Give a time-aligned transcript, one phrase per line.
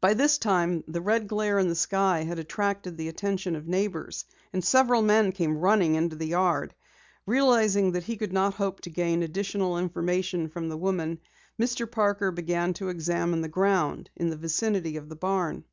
[0.00, 4.24] By this time the red glare in the sky had attracted the attention of neighbors,
[4.54, 6.74] and several men came running into the yard.
[7.26, 11.18] Realizing that he could not hope to gain additional information from the woman,
[11.60, 11.90] Mr.
[11.90, 15.64] Parker began to examine the ground in the vicinity of the barn.